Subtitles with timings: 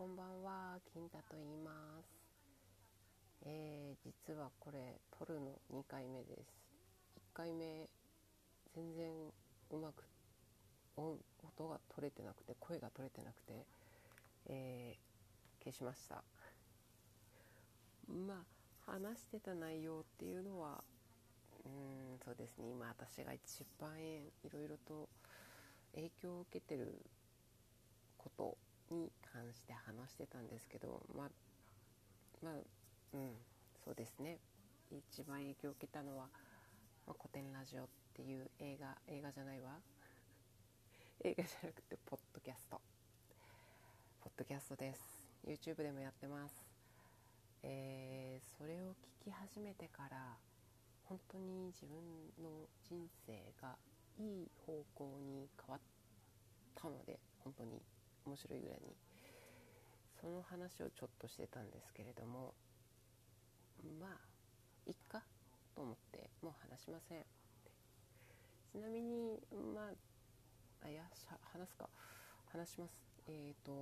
[0.00, 2.08] こんばんは金太と言います、
[3.44, 6.56] えー、実はこれ撮るの2回目です。
[7.18, 7.86] 1回目
[8.74, 9.12] 全然
[9.68, 10.04] うまく
[10.96, 13.66] 音音が取れてなくて声が取れてなくて、
[14.46, 16.24] えー、消しました。
[18.08, 18.42] ま
[18.88, 20.82] あ話してた内容っていうのは
[21.66, 22.70] うんそうですね。
[22.70, 25.10] 今私が一番いろいろと
[25.94, 27.04] 影響を受けてる
[28.16, 28.56] こと
[28.90, 31.30] に関して話してたんですけどまあ
[32.42, 32.54] まあ
[33.14, 33.32] うん
[33.84, 34.38] そうですね。
[34.90, 36.28] 一番影響を受けたのは
[37.06, 39.80] 「まあ、古典ラジオ」っていう映画映画じゃないわ。
[41.24, 42.80] 映画じゃなくてポッドキャスト。
[44.20, 45.22] ポッドキャストです。
[45.44, 46.68] YouTube でもやってます。
[47.62, 50.38] えー、それを聞き始めてから
[51.04, 53.78] 本当に自分の人生が
[54.18, 55.80] いい方向に変わっ
[56.74, 57.82] たので本当に
[58.24, 59.09] 面白いぐらいに。
[60.20, 62.52] その話をちょっとしてたんですけれども
[63.98, 64.30] まあ
[64.86, 65.22] いっか
[65.74, 67.24] と思ってもう話しません。
[68.70, 69.40] ちなみに
[69.74, 69.88] ま
[70.84, 71.02] あいや
[71.52, 71.88] 話すか。
[72.52, 72.92] 話します。
[73.28, 73.72] えっ、ー、と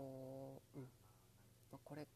[0.76, 0.82] うん、
[1.72, 2.06] まあ、これ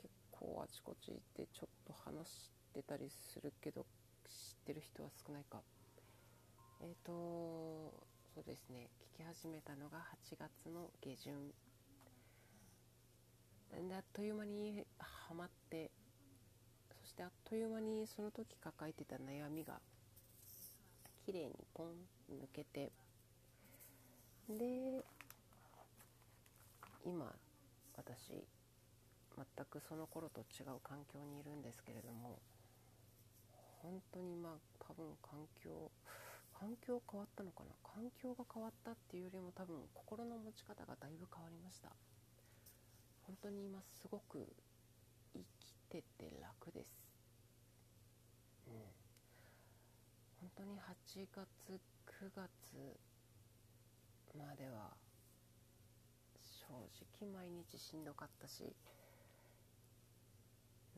[0.00, 3.84] 結構あちこち行ってちょっと話してたりするけど
[4.28, 5.60] 知ってる人は少ないか。
[6.80, 7.12] えっ、ー、と
[8.34, 8.88] そうですね。
[9.14, 9.98] 聞き始めたのが
[10.30, 11.52] 8月の下旬。
[13.72, 15.90] あっという間にハマって
[17.02, 19.80] そしてあっという間にその時抱えてた悩みが
[21.24, 21.88] 綺麗にポン
[22.30, 22.92] 抜けて
[24.48, 25.04] で
[27.04, 27.32] 今
[27.96, 28.44] 私
[29.36, 32.38] 全くその頃と違う環境にいるんですけれども
[33.82, 35.90] 本当にまあ多分環境
[36.58, 37.70] 環境変わったのかな？
[37.82, 41.90] 環境が変わったっていうよりも多分心の持ち方がだいぶ変わりました。
[43.26, 44.46] 本当に今すごく
[45.34, 47.02] 生きてて楽です。
[48.68, 48.74] うん。
[50.40, 52.98] 本当に8月9月
[54.38, 54.96] までは
[56.38, 56.66] 正
[57.20, 58.74] 直毎日しんどかったし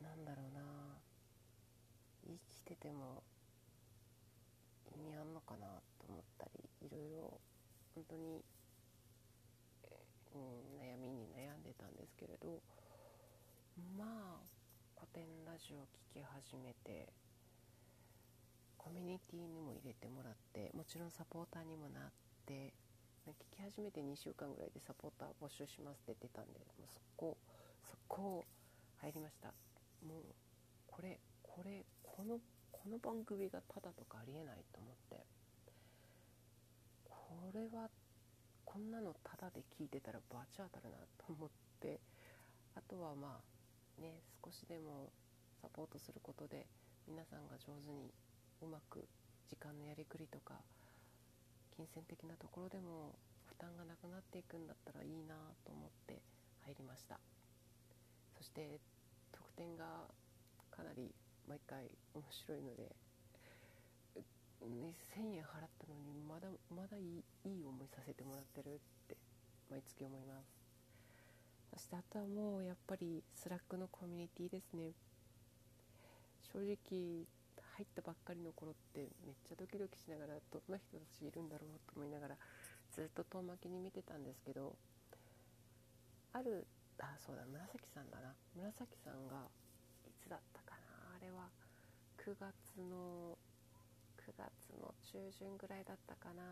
[0.02, 0.60] なんだろうな。
[2.28, 3.22] 生きてても
[4.94, 5.66] 意味あんのかな
[5.98, 7.40] と思ったりいろいろ
[7.94, 8.44] 本当に、
[10.34, 10.77] うん、悩みに悩んで
[11.78, 12.60] たんですけれど
[13.96, 14.42] まあ
[14.98, 17.08] 古典ラジオを聴き始めて
[18.76, 22.12] コミュニティにも入れてもらってもちろんサポーターにもなっ
[22.46, 22.72] て
[23.28, 27.36] 聞き始めて2週間ぐらいでサポーター募集しますって出たんでもうそこ
[27.84, 28.44] そこ
[29.00, 29.48] 入りました。
[30.06, 30.22] もう
[30.86, 32.38] これこれこの
[32.72, 35.26] この番組がただとかありえないと思って
[37.04, 37.90] これは
[38.64, 41.67] こんなのただで聞いてたらバチ当たるなと思って。
[42.74, 45.12] あとはまあね少しでも
[45.62, 46.66] サポートすることで
[47.06, 48.10] 皆さんが上手に
[48.62, 49.06] うまく
[49.48, 50.54] 時間のやりくりとか
[51.76, 53.14] 金銭的なところでも
[53.46, 55.34] 負担がなくなっていくんだったらいいな
[55.64, 56.18] と思って
[56.66, 57.18] 入りました。
[58.36, 58.80] そして
[59.30, 60.10] 得点が
[60.70, 61.14] かなり
[61.48, 62.90] 毎回面白いので、
[64.60, 68.78] 1000円払ったのにまだまだいいいい思いさせてもらってるっ
[69.08, 69.16] て
[69.70, 70.57] 毎月思います。
[71.72, 74.92] そしてあとはもうやっぱり Slack のコミュニティですね。
[76.52, 77.26] 正直
[77.76, 82.36] 入ったばっかりの頃ってめっちゃドキドキしながらどんな人たちいるんだろうと思いながら
[82.90, 84.74] ずっと遠巻きに見てたんですけど
[86.32, 86.66] ある
[86.98, 88.34] あそうだ紫さんだな。
[88.56, 89.46] 紫さんが
[90.06, 91.14] いつだったかな。
[91.14, 91.48] あれは
[92.18, 93.38] 9月の
[94.18, 96.42] 9月の中旬ぐらいだったかな。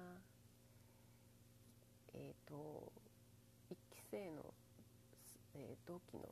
[2.15, 2.93] えっ、ー、と
[3.71, 4.54] 1期生の、
[5.56, 6.28] えー、同期の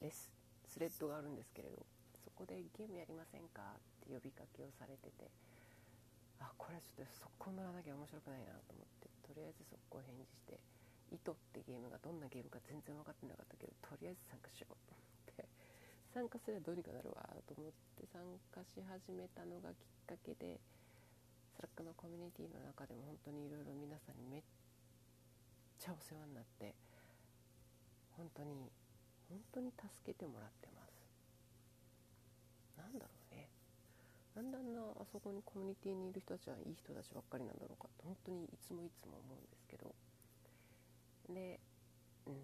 [0.00, 0.32] レス
[0.64, 1.84] スレッドがあるんですけれど
[2.24, 5.28] そこでゲームやりませんかって呼びかけをされてて
[6.40, 10.58] あこれはちょっと速攻乗らなきゃ面白くないなと思ってとりあえず速攻返事して
[11.12, 15.48] 「糸」ってゲームがどんなゲームか全然分かってなかったけどとりあえず参加しようと思って
[16.12, 20.58] 参加すればどうにかなるわと思って参加し始めたのがきっかけで
[21.54, 24.42] Slack のコミュニティの中でも本当にいろいろ皆さんにめっ
[25.84, 26.72] ちゃお世話になって
[28.16, 28.72] 本当に
[29.28, 30.96] 本当に助けてもらってます。
[32.80, 33.48] なんだろうね。
[34.32, 39.92] なんであんなあそこにコミュニティにいる人たちはいい人たちばっかりなんだろうかって本当にいつもいつも思うんですけど。
[41.28, 41.60] で
[42.28, 42.40] うん。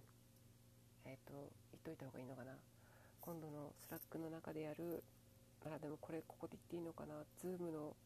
[1.09, 2.53] えっ、ー、と言っといた方がいいのかな。
[3.25, 5.05] 今度の Slack の中でやる
[5.65, 7.25] あでもこれここで言っていいのかな。
[7.41, 7.97] Zoom の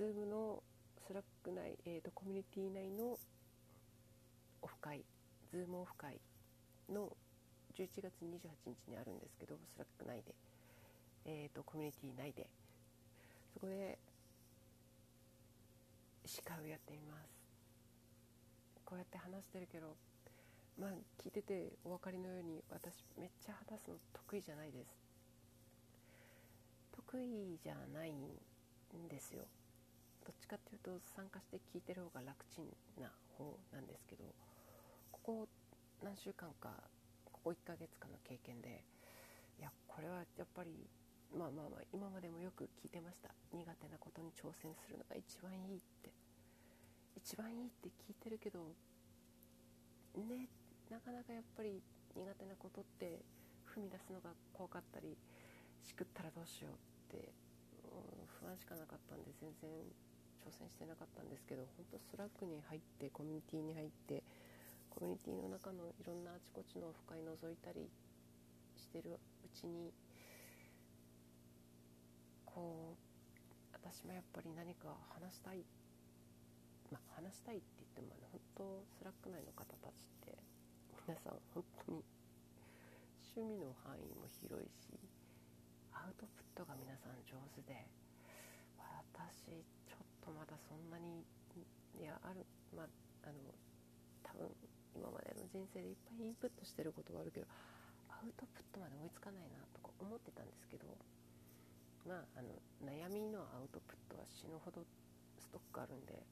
[0.00, 0.62] Zoom の
[1.04, 3.18] Slack 内、えーと、コミュニティ内の
[4.64, 5.04] オフ会
[5.52, 6.18] Zoom オフ会
[6.88, 7.12] の
[7.76, 10.34] 11月28日にあるんですけど Slack 内で、
[11.26, 12.48] えーと、コミュニティ内で
[13.52, 13.98] そこで
[16.24, 17.28] 司会をやってみます。
[18.86, 19.96] こうやって話してるけど
[20.80, 20.90] まあ
[21.22, 24.96] 聞いててお分かりのように私めっちゃ話すの得意じゃないです。
[26.92, 29.44] 得意じゃないんですよ。
[30.24, 34.24] どっちかっていうと参加して聞いてる方が楽ちんな方なんですけど
[35.24, 35.48] ここ
[36.04, 36.68] 何週間か
[37.24, 38.84] ここ1ヶ月間の経験で
[39.58, 40.84] いやこれはやっぱり
[41.32, 43.32] まあまあまあ今までもよく聞いてました。
[43.50, 46.12] 苦手なことに挑戦するのが一番いいって。
[47.16, 48.76] 一番いいって聞いてるけど
[50.12, 50.44] ね
[50.92, 51.80] なかなかやっぱり
[52.12, 53.24] 苦手なことって
[53.64, 55.16] 踏み出すのが怖かったり
[55.80, 57.32] しくったらどうしようって、
[57.88, 59.72] うん、不安しかなかったんで全然
[60.44, 64.22] 挑戦してなかったんですけど本当 Slack に入ってコミュニティに入って
[64.94, 67.90] コミュニティの中のいろんなあちこちのオフ会覗いたり
[68.78, 69.90] してるうちに
[72.46, 75.66] こう私もやっぱり何か話したい
[76.94, 80.38] まあ話したいって言ってもね本当 Slack 内の方たちって
[81.10, 82.06] 皆さん本当に
[83.34, 84.94] 趣味の範囲も広いし
[85.90, 87.82] アウトプットが皆さん上手で
[89.10, 89.58] 私
[89.90, 91.26] ちょっとまだそんなに
[91.98, 92.86] いやあるまあ
[93.26, 93.42] あの
[94.22, 94.54] 多分
[94.94, 97.46] 今までの人生でいっぱいインプットしてることはあるけど
[98.08, 100.86] アウトプットまで追いつかないなとか思ってたんですけど
[102.06, 102.54] まああの
[102.86, 104.86] 悩みのアウトプットは死ぬほど
[105.38, 106.22] ストックあるんで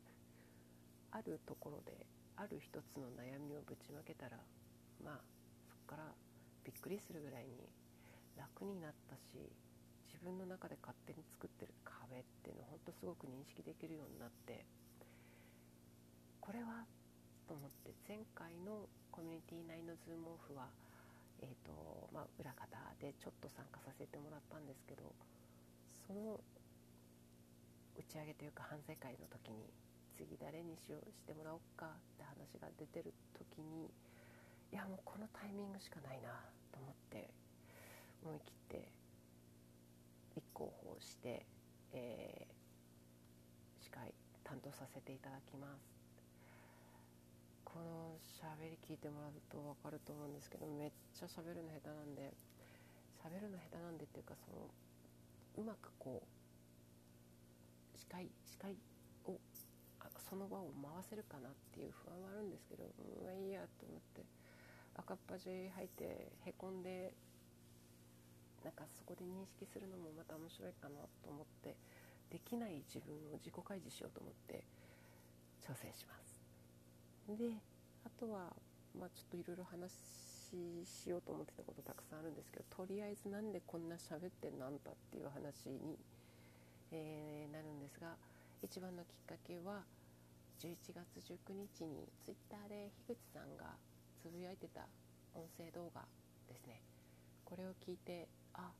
[1.10, 2.06] あるところで
[2.36, 4.38] ある一つの悩みをぶちまけたら
[5.02, 5.20] まあ
[5.68, 6.14] そこから
[6.64, 7.68] びっくりするぐらいに
[8.36, 9.36] 楽になったし
[10.08, 14.64] 自分の中で勝手に作ってる壁っていうのを本当すごく認識できるようになって
[16.40, 16.86] これは
[17.52, 20.72] と思って前回のコミュニティ内のズームオフは、
[21.44, 25.04] えーとまあ、裏方でちょっと参加させてもらったんですけど
[26.08, 26.40] その
[27.92, 29.68] 打ち上げというか反省会の時に
[30.16, 33.92] 次誰にしようしてもらおうかって話が出てる時に
[34.72, 36.32] いやもうこのタイミングしかないな
[36.72, 37.28] と思って
[38.24, 38.88] 思い切って
[40.40, 41.44] 立候補して、
[41.92, 44.08] えー、司会
[44.40, 45.91] 担当させていただきます。
[47.72, 52.32] この喋り聞いてもらうと分かると思うんですけどめっちゃ喋るの下手なんで
[53.24, 54.68] 喋るの下手なんでっていうかその
[55.56, 58.76] うまくこう司会司会
[59.24, 59.40] を
[60.28, 62.84] その場を回せるかなっていう不安はあるんですけど
[63.24, 64.22] まあいいやと思って。
[64.94, 67.14] 赤っ端入ってへこんで
[68.62, 71.76] なんかそこで認識するのもまた面白いかなと思って
[72.30, 74.64] できない自分を自己開示しようと思って
[75.64, 76.21] 挑戦します。
[77.28, 77.54] で
[78.04, 78.52] あとは
[78.98, 79.92] まあちょっといろいろ話
[80.84, 85.96] しようと思ってたことたくさんあるんですけどとりあえずなんでこんな喋ってんのあんたっていう話に、
[86.92, 88.16] えー、なるんですが
[88.60, 89.82] 一番のきっかけは
[90.60, 93.74] 11月19日に Twitter で樋口さんが
[94.20, 94.86] つぶやいてた
[95.34, 96.04] 音声動画
[96.46, 96.82] ですね。
[97.44, 98.70] これを聞いてあ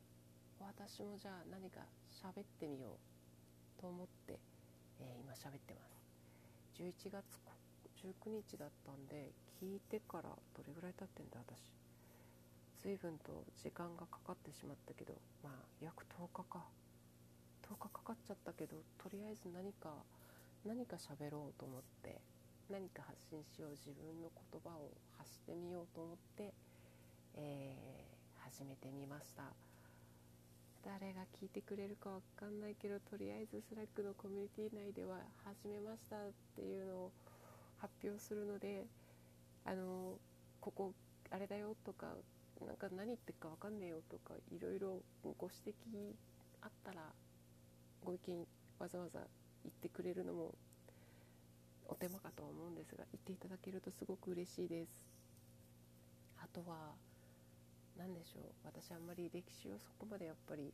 [0.61, 1.81] 私もじゃあ何か
[2.23, 2.99] 喋ってみよ
[3.79, 4.39] うと思って、
[5.01, 5.99] えー、今喋ってます。
[6.79, 7.25] 11月
[8.03, 9.31] 19日だったんで
[9.63, 11.71] 聞いてからどれぐらい経ってんだ私
[12.83, 16.67] 随分と時間がかかってしまったけどまあ約10日か
[17.63, 20.03] 10日かかっちゃったけどとりあえず何か
[20.67, 22.19] 何か喋ろうと思って
[22.71, 26.55] 何か発信しよう自分の言葉を発してみようと思って、
[27.35, 29.45] えー、始めてみました。
[30.83, 36.19] 誰が聞いてくれるかわかんないけどとりあえず Slack のコミュニティ内では始めましたっ
[36.57, 37.13] ていうのを
[37.83, 38.87] 発表するので
[39.65, 40.15] あの
[40.61, 40.95] ここ
[41.31, 42.07] あれだよとか
[42.65, 46.15] なんか何言ってるかわかんねえよとかいろいろご指摘
[46.63, 47.03] あったら
[48.05, 48.47] ご意見
[48.79, 49.19] わざわざ
[49.65, 50.55] 言ってくれるのも
[51.89, 55.11] お手間かとは思うんですが言っていただけるとすごく嬉しいです。
[56.39, 56.95] あとは
[57.99, 60.73] 何でしょう私あんまり歴史をそこまでやっぱり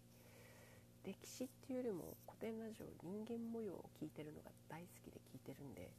[1.04, 5.90] 歴史っていうよりも古典ラジオ人間模様を聞いてるのが大好きで聞いてるんで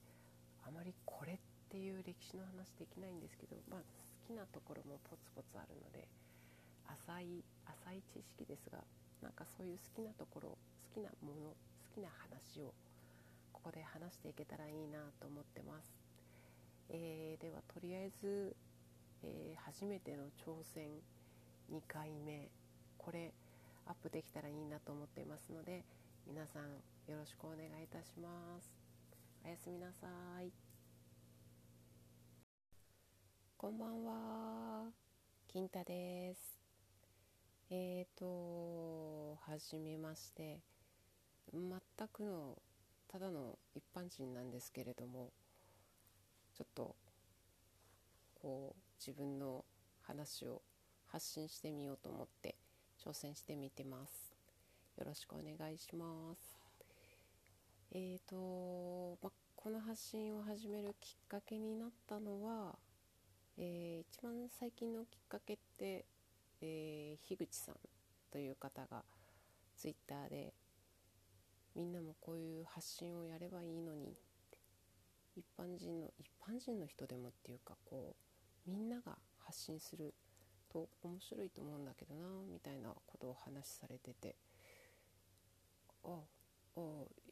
[0.69, 1.37] あまりこれっ
[1.69, 6.05] ていう歴史の話できないんですけどまあ好きなところもポツポツあるので
[6.85, 8.79] 浅い浅い知識ですが
[9.21, 10.57] なんかそういう好きなところ
[10.93, 11.57] 好きなもの
[11.89, 12.71] 好きな話を
[13.51, 15.89] ここで話していけたらいいなと思ってます、
[16.89, 18.55] えー、ではとりあえず
[19.23, 20.87] えー、初めての挑戦
[21.71, 22.49] 2回目
[22.97, 23.33] これ
[23.85, 25.83] アップできたらいいなと思っていますので
[26.27, 26.63] 皆さん
[27.11, 28.29] よろしくお願いいたしま
[28.61, 28.71] す。
[29.43, 30.07] おやすみなさ
[30.41, 30.58] い。
[33.61, 34.85] こんばんは。
[35.49, 36.57] 金太です。
[37.69, 40.61] えーと、はじめまして。
[41.51, 42.57] 全くの、
[43.09, 45.33] ただの一般人なんですけれども、
[46.55, 46.95] ちょっと、
[48.41, 49.65] こう、自分の
[50.03, 50.61] 話を
[51.07, 52.55] 発信してみようと思って
[52.97, 54.33] 挑戦してみてます。
[54.97, 56.57] よろしくお願いします。
[57.91, 62.77] えーと、ま、この発信を始めるきっかけになったのは、
[63.61, 66.05] えー、一番最近のきっかけって、
[66.61, 67.75] えー、樋口さん
[68.31, 69.03] という方が
[69.75, 70.53] ツイッターで
[71.75, 74.13] みんなもこういう発信をやればいいのに
[75.35, 78.15] 一般人の一般人の人でもっていうかこ
[78.65, 80.13] うみんなが発信する
[80.71, 84.35] と面白いと思うんだけどなみたいなことを話されてて。
[86.05, 86.11] あ
[86.77, 86.79] あ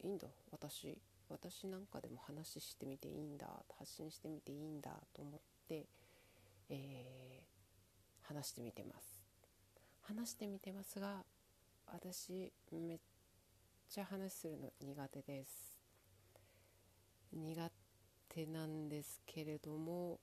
[0.02, 0.28] いいんだ。
[0.50, 0.94] 私
[1.30, 3.46] 私なんかでも話してみていいんだ。
[3.78, 5.86] 発信してみていいんだと思って。
[6.70, 9.22] えー、話してみてます。
[10.02, 11.24] 話してみてますが
[11.86, 12.98] 私めっ
[13.88, 15.80] ちゃ話するの苦手です。
[17.32, 17.70] 苦
[18.28, 20.18] 手なんですけれども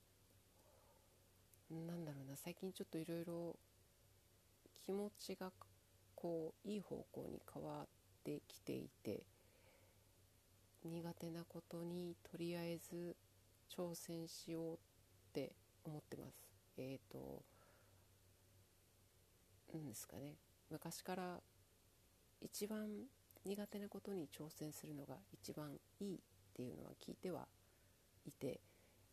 [1.69, 3.55] なんだろうな最近ちょっといろいろ
[4.85, 5.51] 気持ちが
[6.15, 7.87] こういい方向に変わっ
[8.23, 9.23] てきていて
[10.83, 13.15] 苦手なことにとりあえず
[13.75, 14.77] 挑戦しようっ
[15.33, 15.51] て
[15.85, 16.47] 思ってます。
[16.77, 17.43] えっ、ー、と
[19.73, 20.35] なんですかね。
[20.69, 21.41] 昔から
[22.41, 22.87] 一番
[23.45, 26.19] 苦手なことに挑戦するのが一番いいっ
[26.53, 27.47] ていうのは聞いては
[28.25, 28.59] いて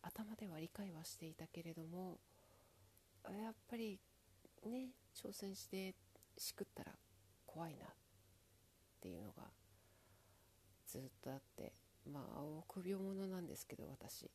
[0.00, 2.18] 頭では理解はしていたけれども
[3.24, 4.00] やっぱり
[4.64, 5.94] ね挑戦して
[6.38, 6.92] しくったら
[7.46, 7.88] 怖いなっ
[9.00, 9.44] ていうのが
[10.86, 11.72] ずっとあって
[12.10, 14.30] まあ臆病者なんですけど私。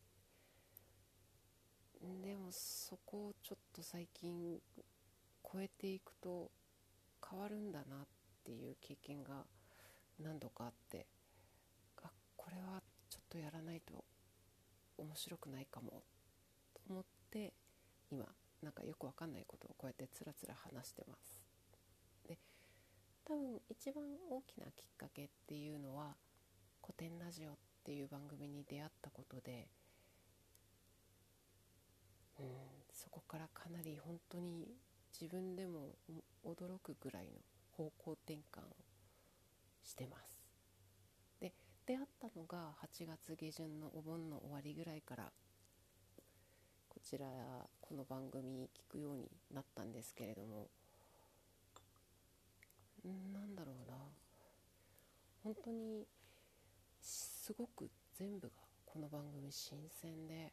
[2.02, 4.60] でもそこをちょっと最近
[5.44, 6.52] 超えていくと
[7.28, 8.08] 変わるんだなっ
[8.46, 9.46] ていう経験が
[10.20, 11.08] 何度かあって
[12.04, 14.04] あこれはちょっとやらないと
[14.98, 16.04] 面白くないかも
[16.74, 17.54] と思って
[18.12, 18.26] 今
[18.62, 21.42] なんかよくわかんないことをこうやってつらつら話してます。
[22.28, 22.38] で
[23.26, 26.16] 多分一番大きなきっかけっていうのは
[26.82, 29.68] 古典ラジオっていう番組に出会ったことで
[32.40, 32.46] うん、
[33.08, 34.68] そこからかなり本当に
[35.18, 35.96] 自分でも
[36.44, 37.40] 驚くぐらいの
[37.72, 38.76] 方向転換を
[39.82, 40.38] してます。
[41.40, 41.54] で
[41.86, 45.32] 出会ったのが8月下旬のお盆の終わりぐらいから
[46.90, 47.28] こちら
[47.80, 50.68] この番組聞くようになったんですけれども
[53.06, 53.96] なんだろうな。
[55.46, 56.06] 本当に
[57.00, 58.54] すごく全部が
[58.86, 60.52] この番組新鮮で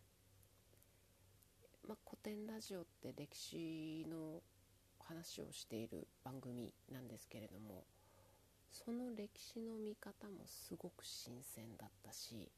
[1.86, 4.42] まあ、古典ラジオって歴史の
[4.98, 7.84] 話をしている番組なんですけれども
[8.70, 12.50] その歴史の見方もすごく新鮮だったし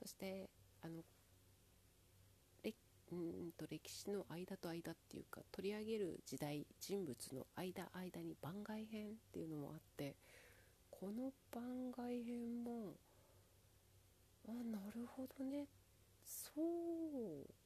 [0.00, 0.48] そして
[0.82, 1.02] あの
[3.12, 10.16] うんと歴史の間と間っていうか取り上げる時代人物の間間に番外編っていうのもあって
[10.90, 12.94] この番外編も
[14.48, 15.66] あなるほどね。
[16.24, 17.61] そう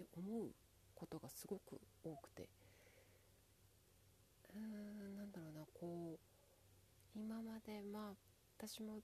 [0.00, 0.50] って思う
[0.94, 2.48] ことがすごく多くて。
[4.54, 8.14] うーんなんだろうなこう今までまあ
[8.58, 9.00] 私も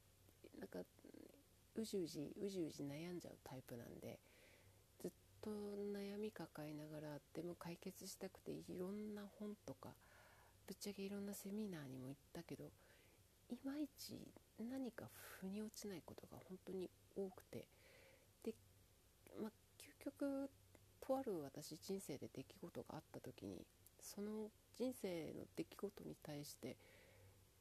[0.58, 0.80] なんか
[1.75, 4.18] うじうじうじうじ悩んじゃうタイプなんで
[5.00, 5.11] ずっ
[5.42, 9.90] と悩み抱えながらでも解決したくていろんな本とか
[10.66, 12.70] ぶっちゃけいろんなセミナーにも行ったけど
[13.50, 14.18] いまいち
[14.58, 15.06] 何か
[15.40, 17.66] 腑に落ちないことが本当に多くて。
[18.44, 18.54] で
[19.40, 20.50] まあ究極
[21.19, 23.66] ある私人生で出来事があった時に
[24.00, 26.76] その人生の出来事に対して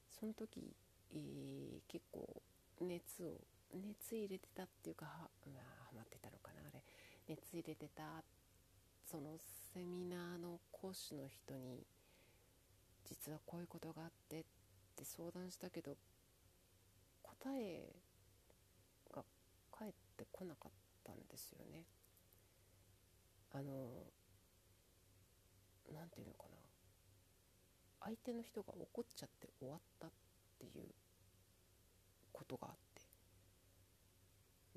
[0.09, 0.75] その時、
[1.13, 2.41] えー、結構
[2.81, 3.39] 熱を
[3.73, 5.11] 熱入れてたっていうかは,、
[5.45, 6.83] まあ、はまってたのかなあれ
[7.27, 8.23] 熱入れてた
[9.09, 9.37] その
[9.73, 11.85] セミナーの講師の人に
[13.05, 14.43] 実はこういうことがあってっ
[14.95, 15.97] て相談したけど
[17.23, 17.93] 答え
[19.13, 19.23] が
[19.71, 20.71] 返ってこなかっ
[21.03, 21.85] たんですよね。
[23.53, 24.05] あの
[25.93, 26.57] 何て言うのかな。
[28.03, 30.11] 相手の人が怒っちゃって終わったっ
[30.59, 30.87] ていう
[32.31, 33.01] ことがあって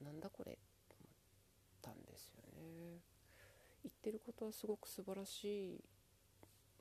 [0.04, 1.14] なんだこれと思っ
[1.80, 3.00] たんですよね。
[3.82, 5.84] 言ってることはすごく素晴らしい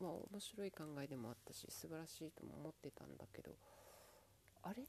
[0.02, 3.52] まあ面白い考えでもあったし素晴らしいとも思ってたんだけど
[4.64, 4.86] あれっ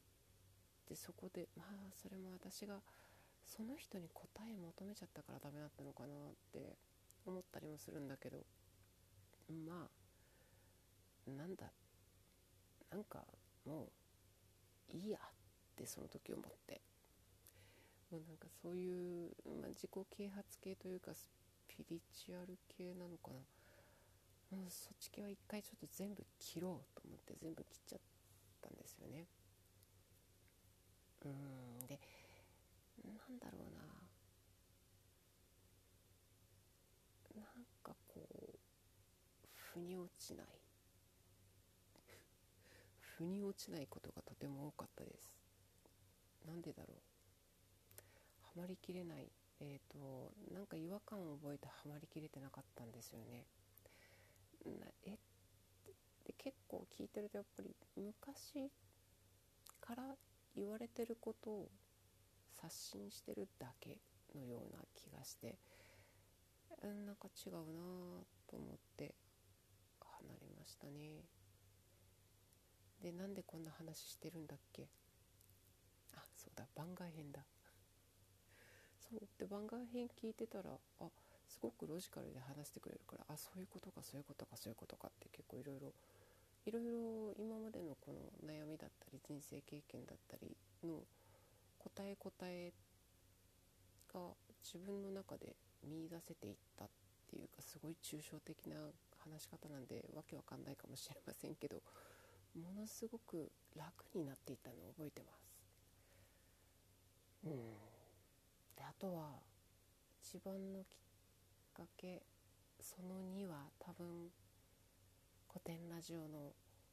[0.87, 2.80] てそこでまあそれも私が
[3.46, 6.76] その人に答え求めちゃったからダメだったのかなって
[7.26, 8.38] 思ったりもするんだけど
[9.49, 9.88] ま
[11.26, 11.73] あなんだ
[12.90, 13.25] なんか
[13.66, 13.88] も
[14.93, 15.21] ういいやっ
[15.76, 16.81] てその時思って。
[18.11, 21.28] もうなんかそういう、まあ、自己啓発系というかス
[21.66, 23.40] ピリチュアル系なのかな。
[24.57, 28.00] もうそっち系は一回ちょっと全部切ろうと思って全部切っちゃっ
[28.61, 29.26] たんですよね。
[31.25, 31.99] うんで
[33.04, 33.81] なんだろうな
[37.35, 38.59] なんかこう
[39.75, 40.47] 腑に落ちない。
[43.00, 45.37] 腑に落ちないことがとても多かったです。
[46.47, 46.97] なんでだろう。
[48.43, 49.33] ハマりきれない。
[49.61, 53.47] えっ、ー、となんか違和感を覚えてハマりきれてなかったんですよね。
[54.64, 55.19] なえ
[56.25, 58.71] で結構聞いてるとやっぱり昔
[59.81, 60.02] から
[60.57, 61.69] 言われてることを
[62.52, 63.99] 刷新してるだけ
[64.35, 65.59] のような気がして
[66.83, 69.24] なんか違うなと思って。
[70.64, 71.21] ましたね。
[73.02, 74.88] でなんでこんな話してるんだっけ？
[76.14, 77.44] あそうだ番外編だ。
[78.99, 81.04] そうで番外編聞いてたらあ
[81.47, 85.92] すごくロジカルで話してくれるからあそういうことかそういうことかそういうことかって結構いろいろ
[86.64, 91.04] いろいろ今までのこの悩みだったり人生経験だったりの
[91.78, 92.73] 答え答え
[94.14, 94.21] が
[94.64, 95.54] 自分の中で
[95.85, 96.88] 見出せていったっ
[97.28, 98.76] ていうかすごい抽象的な
[99.25, 101.83] 話し方なんでわけわかんないかもしれませんけど
[102.54, 105.45] ものすごく楽になっていったのを覚えてます。
[107.45, 107.50] うん、
[108.76, 109.43] であとは
[110.23, 110.87] 一番のきっ
[111.75, 112.23] かけ
[112.81, 114.31] その2は多分
[115.49, 116.52] 古典ラジオの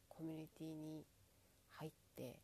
[0.09, 1.05] コミュニティに
[1.69, 2.39] 入って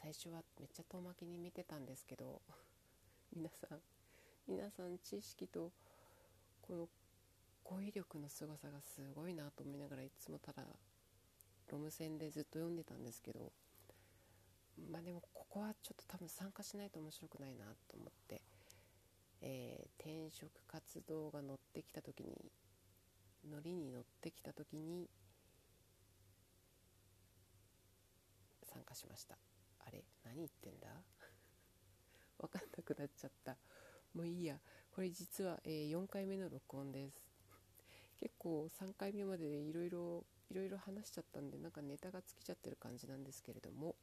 [0.00, 2.42] 最初はめっちゃ遠巻きに見てたんですけど
[3.34, 3.78] 皆さん
[4.48, 5.72] 皆さん知識と
[6.62, 6.88] この
[7.68, 10.62] 語彙力の凄さがすごいなと思いながらいつもただ
[11.68, 13.52] ロム線でずっと読んでたんですけど
[14.90, 18.42] まあでもここはちょっと多分参加しないと面白くないなと思って、
[19.40, 22.52] えー、転職活動が乗ってきた時に
[23.50, 25.08] ノリに乗ってきた時に
[28.72, 29.38] 参加しました。
[29.86, 30.04] あれ？
[30.24, 30.88] 何言ってんだ？
[32.38, 33.56] 分かんなくなっちゃった。
[34.12, 34.60] もういいや。
[34.90, 37.35] これ実は、えー、4回目の録音です。
[38.20, 43.96] 結構3回目まででいろいろいろいろ話しちゃったんでなんかネタが尽きちゃってる感じなんですけれども。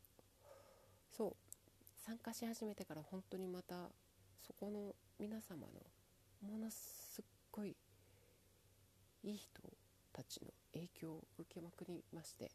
[1.11, 1.35] そう。
[2.05, 3.89] 参加し始めてから本当にまた
[4.41, 5.67] そこの皆様
[6.41, 7.77] のものすっごい
[9.23, 9.61] いい人
[10.11, 12.51] たちの影響を受けまくりまして。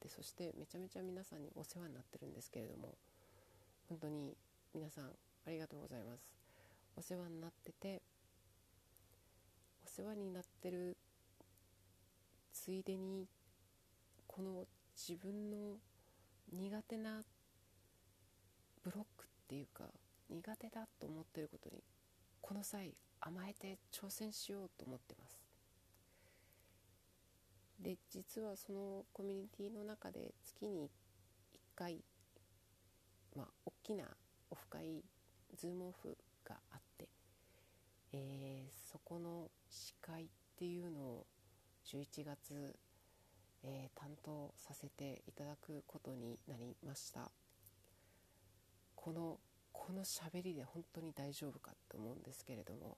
[0.00, 2.96] でそしてめちゃめちゃ皆さんにお世話になってるんですけれども。
[3.88, 4.36] 本当に
[4.74, 5.10] 皆さん
[5.46, 6.34] ありがとうございます。
[6.96, 8.02] お世話になってて
[9.96, 10.98] 世話になってる
[12.52, 13.26] ついでに
[14.26, 15.78] この自分の
[16.52, 17.22] 苦手な
[18.84, 19.84] ブロックっていうか
[20.28, 21.82] 苦手だと思ってることに
[22.42, 25.40] この際甘えて挑戦しようと思ってます。
[27.80, 30.90] で実はそのコミュニティの中で月に
[31.54, 32.04] 1回
[33.34, 34.04] まあ大きな
[34.50, 35.02] オフ会
[35.56, 36.75] ズームオフがあ、
[38.16, 40.26] えー、そこの司会っ
[40.58, 41.26] ていうのを
[41.86, 42.74] 11月、
[43.62, 47.30] えー、担当させていただくことになりました。
[48.94, 49.38] この
[49.72, 52.96] この喋りで本当に大丈夫かと思うんですけれども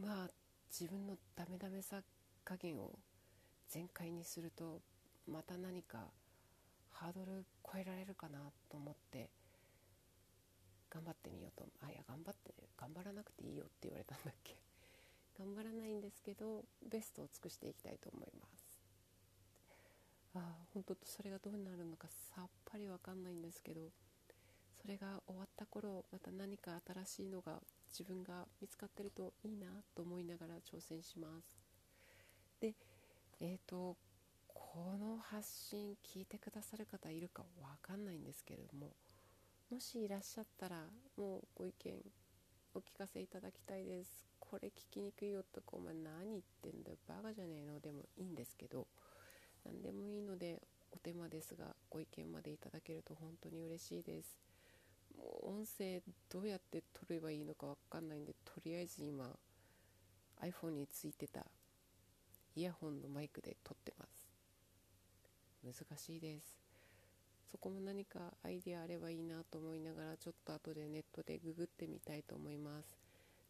[0.00, 0.30] まあ
[0.70, 2.00] 自分のダメダメさ
[2.44, 2.92] 加減を
[3.68, 4.80] 全開にすると
[5.26, 5.98] また何か
[6.90, 8.38] ハードル超えられるかな
[8.70, 9.28] と思って
[10.94, 11.66] 頑張ってみようと。
[11.80, 14.56] あいや頑張って頑張らなくていいよって言われたんだっけ。
[15.36, 18.78] 頑張らないんですけどベストを尽くしていきたいと思います。
[20.34, 23.92] ああ本当とそれがどうなるのかさっぱりわかんないんですけど
[24.80, 31.56] それが終わった頃また何か新しいのが自分が見つかってるといいなと思いながら挑戦します。
[32.60, 32.74] で
[33.40, 33.96] えっ、ー、と
[34.48, 38.90] この発信聞いてくださる方いるかわかんないんですけれども
[39.70, 40.76] もしいらっしゃったら
[41.16, 41.94] もうご意見
[42.74, 44.10] お聞かせいただきたいです。
[44.38, 46.96] これ聞きにくいよとかお前何言ってんだよ。
[47.08, 47.80] バカじゃねえの。
[47.80, 48.86] でもいいんですけど。
[49.64, 50.60] 何でもいいので
[50.92, 54.38] お手間ですがご意見までいただけると本当に嬉しいです。
[55.16, 59.30] もう音声どうやって撮ればいいのか分かんないんでとりあえず今
[60.42, 61.46] iPhone についてた
[62.54, 64.28] イヤホンのマイクで撮ってます。
[65.64, 66.63] 難しいです。
[67.54, 72.98] そこも何かアイデアあればいいなと思いながらちょっと後でネットでググってみたいと思います。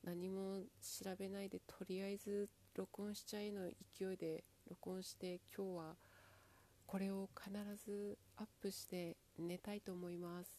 [0.05, 3.63] 何も調べないでとりあえず録音しちゃえの
[3.97, 5.95] 勢いで録音して今日は
[6.87, 7.51] これを必
[7.83, 10.51] ずアップして寝たいと思います。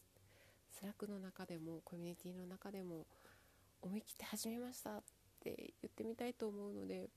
[0.72, 3.06] Slack の中でもコミュニティの中でも
[3.84, 5.04] 思い切って始めましたっ
[5.40, 7.12] て言ってみたいと思うので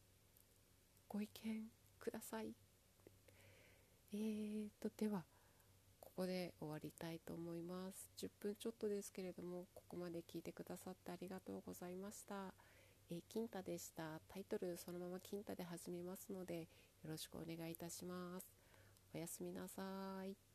[1.08, 1.62] ご意見
[1.98, 2.52] ください。
[4.12, 5.24] えーとでは
[6.18, 8.10] こで終わりたいと思います。
[8.18, 12.52] 10分ちょっとですけれどもここまで聞いてくださってありがとうございました。
[13.08, 14.20] えー、金太でした。
[14.28, 16.66] タイトルそのまま金太で始めますのでよ
[17.10, 18.46] ろしくお願いいたします。
[19.14, 19.82] おやすみなさ
[20.24, 20.47] い。